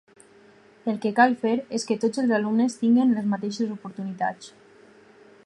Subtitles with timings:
[0.93, 4.53] El que cal fer és que tots els alumnes tinguen les mateixes oportunitats.